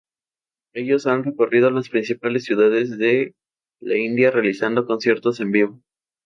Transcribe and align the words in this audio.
Ellos 0.73 1.05
ha 1.05 1.15
recorrido 1.17 1.69
las 1.69 1.89
principales 1.89 2.45
ciudades 2.45 2.97
de 2.97 3.35
la 3.79 3.97
India 3.99 4.31
realizando 4.31 4.87
conciertos 4.87 5.39
en 5.41 5.51
vivo. 5.51 5.83